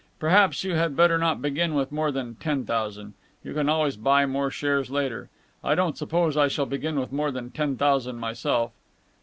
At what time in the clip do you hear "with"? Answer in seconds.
1.75-1.91, 6.99-7.11